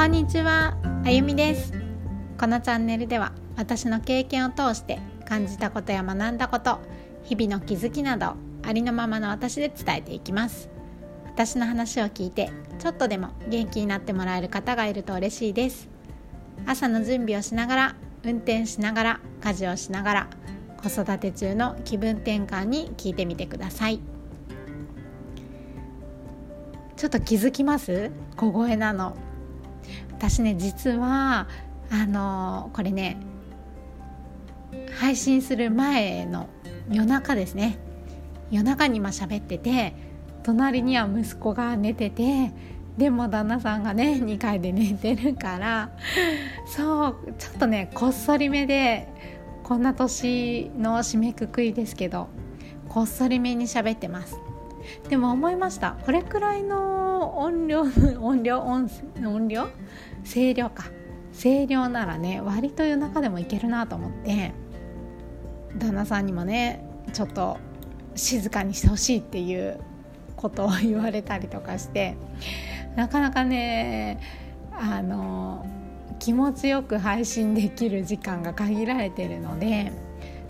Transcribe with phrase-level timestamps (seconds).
[0.00, 1.74] こんにちは、あゆみです。
[2.38, 6.78] このチャンネルでは私の経験を通して感じたことや学んだこと
[7.22, 10.70] 日々の気づきなどありのままの私で伝えていきます。
[11.26, 15.90] 私の話を聞いてちょっとでも元気になってもらえる方がいると嬉しいです。
[16.64, 20.28] 朝の準備をしながら運転しながら家事をしながら
[20.82, 24.00] 子育て中の気分転換に聞いてみてください。
[26.96, 28.10] ちょっと気づきます？
[28.38, 29.14] 小声なの。
[30.20, 31.48] 私ね実は
[31.90, 33.16] あのこれね
[34.98, 36.46] 配信する前の
[36.90, 37.78] 夜中ですね。
[38.50, 39.94] 夜中に今喋ってて
[40.42, 42.52] 隣には息子が寝てて
[42.98, 45.90] でも旦那さんがね2階で寝てるから
[46.66, 49.08] そうちょっとねこっそりめで
[49.62, 52.28] こんな年の締めくくりですけど
[52.90, 54.36] こっそりめに喋ってます。
[55.08, 55.96] でも思いました。
[56.04, 56.99] これくらいの
[57.30, 57.82] 音量
[58.20, 58.90] 音量音
[59.24, 59.68] 音量
[60.24, 60.84] 声量か。
[61.32, 64.52] 声量ならね割と夜中でもいけるなと思って
[65.78, 67.58] 旦那さんにもねちょっと
[68.14, 69.80] 静かにしてほしいっていう
[70.36, 72.16] ことを言われたりとかして
[72.96, 74.20] なかなかね
[74.72, 75.66] あの
[76.18, 79.92] 気持ちよく配信できる時間が限られてるので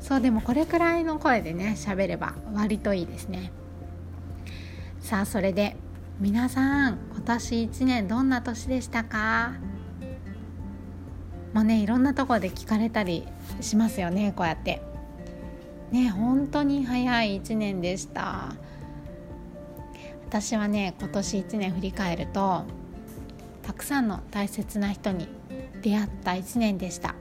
[0.00, 3.52] そうでもこれくらいの声でね喋れば割といいですね。
[5.00, 5.76] さあそれで
[6.20, 9.54] 皆さん今年1年どんな年でしたか？
[11.54, 13.26] もうねいろんなところで聞かれたり
[13.62, 14.82] しますよねこうやって。
[15.90, 18.54] ね本当に早い1年でした。
[20.28, 22.64] 私はね今年1年振り返ると
[23.62, 25.26] たくさんの大切な人に
[25.80, 27.14] 出会った1年でした。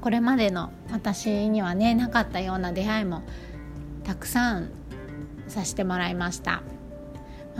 [0.00, 3.22] これまでの私にはねなかったような出会いも
[4.02, 4.70] たくさん
[5.46, 6.62] させてもらいました。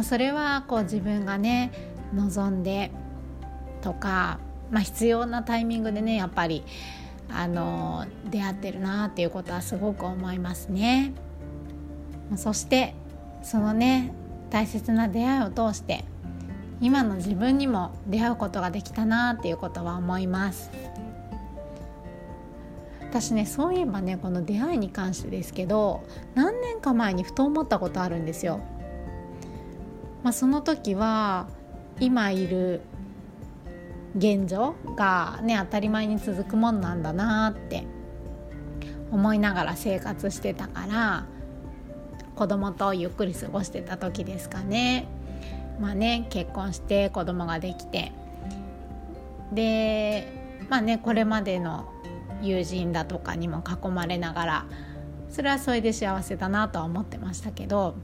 [0.02, 1.72] それはこう自分がね
[2.14, 2.90] 望んで
[3.82, 4.38] とか、
[4.70, 6.64] まあ、必要なタイミングでねやっぱり
[7.30, 11.12] あの出会ってるなっていうことはすごく思いますね。
[12.36, 12.94] そして
[13.42, 14.12] そのね
[14.50, 16.04] 大切な出会いを通して
[16.80, 20.70] 今の自分にも出会うことができたなっていうことは思います
[23.00, 26.04] 私ねそういえばねこの出会いに関してですけど
[26.34, 28.60] 何年か前にふと思ったことあるんですよ
[30.28, 31.48] まあ、その時は
[32.00, 32.82] 今いる
[34.14, 37.86] 現状がね当たり前に続くもんなんだなって
[39.10, 41.24] 思いながら生活してたから
[42.36, 45.08] 子供とゆっくり過ごしてた時ですかね。
[45.80, 48.12] まあね結婚して子供ができて
[49.54, 50.30] で
[50.68, 51.90] まあねこれまでの
[52.42, 54.66] 友人だとかにも囲まれながら
[55.30, 57.94] それはそれで幸せだなとは思ってましたけど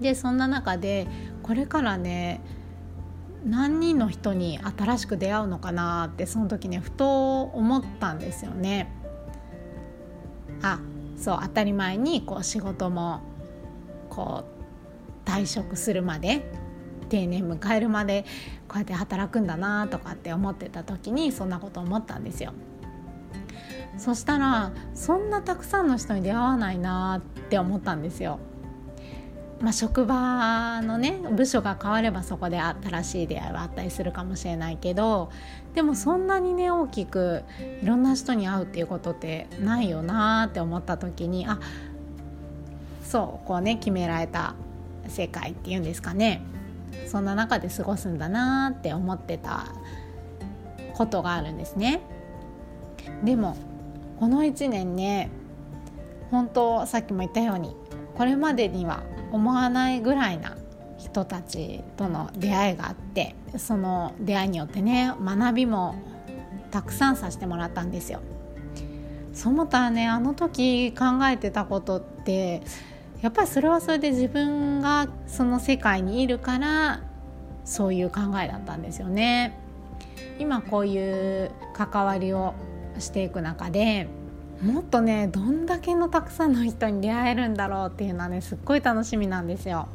[0.00, 1.06] でそんな中で
[1.42, 2.40] これからね
[3.44, 8.92] 何人の人に新しく出会うのかなってその時ねふと思ったんですよね。
[10.62, 10.78] あ
[11.16, 13.20] そう当たり前にこう仕事も
[14.10, 14.44] こ
[15.26, 16.50] う退職するまで
[17.08, 18.24] 定年迎えるまで
[18.68, 22.52] こうやって働くんだなとかって思ってた時にそんなこと思ったんですよ。
[23.96, 28.38] そしたらそんなたくさんの人に出会わないなって思ったんですよ。
[29.60, 35.30] まあ、職場のね部署が変わればそこで新しい出会いはあったりするかもしれないけど
[35.74, 37.44] でもそんなにね大きく
[37.82, 41.60] いろんな人に会うっていうことってないよなって思った時にあ
[43.04, 44.54] そうこうね決められた
[45.08, 46.42] 世界っていうんですかね
[47.06, 49.66] そんな中で過ごすんだなって思ってた
[50.94, 52.00] ことがあるんですね。
[53.24, 53.56] でも
[54.18, 55.30] この1年ね
[56.30, 57.74] 本当さっきも言ったように
[58.14, 59.02] これまでには
[59.32, 60.56] 思わないぐらいな
[60.98, 65.94] 人たちとの出会いがあってその出会いによってね学びも
[66.70, 68.20] たくさんさせてもらったんですよ。
[69.32, 72.62] そう思ったらねあの時考えてたことって
[73.22, 77.00] やっぱりそれはそれで自分がその世界にいるから
[77.64, 79.56] そういう考えだったんですよね。
[80.38, 82.54] 今こういう関わりを
[82.98, 84.08] していく中で
[84.62, 89.88] もっとねどんだけのたくさんの人に出会えるんだろうっていうのはねすっごい楽しみなんですよ。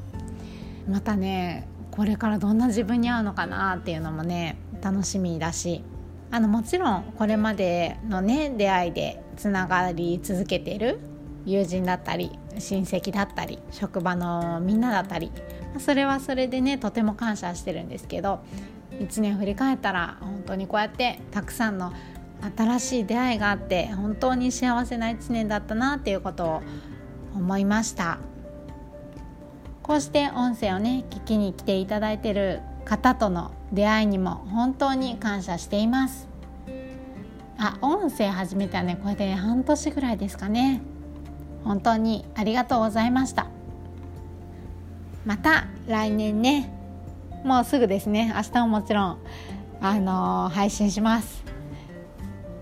[0.90, 5.84] またねこれからどんな自分に合うのかなっていうのもね楽しみだし
[6.32, 11.00] あのもちろんこれまでのね出会いでつながり続けてる
[11.46, 15.32] 友人だったり親戚だったり職場のみんなだったり
[15.80, 18.40] それはそれでねとても感謝してるんですけど
[18.92, 21.94] 1年振り返ったら本当にこうやってたくさんの
[22.58, 26.62] 新しい出会いがあって本当に幸せな1年だったなっていうことを
[27.36, 28.20] 思いました。
[29.84, 36.28] こうして音声をね聞きに来ていただいてる方との出会いにも本当に感謝しています。
[37.58, 40.82] あ音声始めたねこれで半年ぐらいですかね。
[41.64, 43.48] 本当にありがとうございました。
[45.26, 46.72] また来年ね。
[47.44, 48.34] もうすぐですね。
[48.36, 49.18] 明日ももちろん
[49.82, 51.45] あのー、配信します。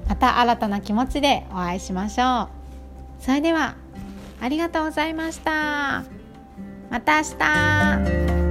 [0.07, 3.23] また新たな気持ちでお会いしましょう。
[3.23, 3.75] それでは
[4.41, 6.03] ありがとうございました。
[6.89, 8.42] また明日。